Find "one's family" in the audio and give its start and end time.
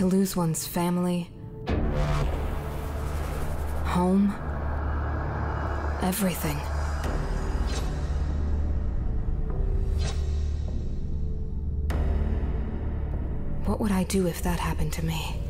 0.34-1.30